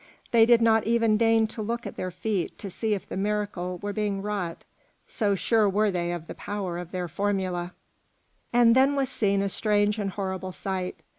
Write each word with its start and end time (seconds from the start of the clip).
They 0.31 0.47
did 0.47 0.63
not 0.63 0.85
even 0.87 1.15
deign 1.15 1.45
to 1.49 1.61
look 1.61 1.85
at 1.85 1.95
their 1.95 2.09
feet 2.09 2.57
to 2.57 2.71
see 2.71 2.95
if 2.95 3.07
the 3.07 3.15
miracle 3.15 3.77
were 3.83 3.93
being 3.93 4.23
wrought, 4.23 4.63
so 5.05 5.35
sure 5.35 5.69
were 5.69 5.91
they 5.91 6.11
of 6.11 6.25
the 6.25 6.33
power 6.33 6.79
of 6.79 6.89
their 6.89 7.07
formula. 7.07 7.75
And 8.51 8.75
then 8.75 8.95
was 8.95 9.09
seen 9.09 9.43
a 9.43 9.47
strange 9.49 9.99
and 9.99 10.09
horrible 10.09 10.53
sight. 10.53 11.03